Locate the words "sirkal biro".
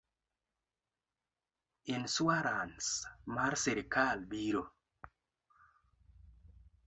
3.65-4.63